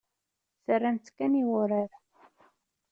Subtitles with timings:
[0.65, 1.91] Terram-tt kan i wurar.